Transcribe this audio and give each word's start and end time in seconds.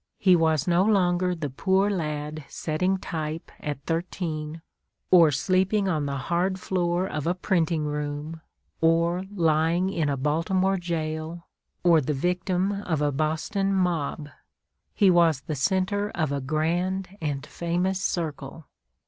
He 0.17 0.35
was 0.35 0.67
no 0.67 0.83
longer 0.83 1.35
the 1.35 1.51
poor 1.51 1.87
lad 1.87 2.43
setting 2.47 2.97
type 2.97 3.51
at 3.59 3.85
thirteen, 3.85 4.63
or 5.11 5.29
sleeping 5.29 5.87
on 5.87 6.07
the 6.07 6.17
hard 6.17 6.59
floor 6.59 7.05
of 7.07 7.27
a 7.27 7.35
printing 7.35 7.85
room, 7.85 8.41
or 8.81 9.25
lying 9.31 9.91
in 9.91 10.09
a 10.09 10.17
Baltimore 10.17 10.77
jail, 10.77 11.45
or 11.83 12.01
the 12.01 12.13
victim 12.15 12.71
of 12.81 12.99
a 12.99 13.11
Boston 13.11 13.75
mob. 13.75 14.27
He 14.95 15.11
was 15.11 15.41
the 15.41 15.53
centre 15.53 16.09
of 16.15 16.31
a 16.31 16.41
grand 16.41 17.15
and 17.21 17.45
famous 17.45 18.01
circle. 18.03 18.65